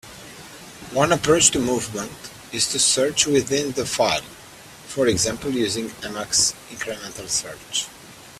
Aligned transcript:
One 0.93 1.11
approach 1.11 1.51
to 1.51 1.59
movement 1.59 2.11
is 2.51 2.67
to 2.71 2.79
search 2.79 3.27
within 3.27 3.73
the 3.73 3.85
file, 3.85 4.23
for 4.87 5.05
example 5.05 5.51
using 5.51 5.91
Emacs 6.01 6.55
incremental 6.71 7.29
search. 7.29 7.85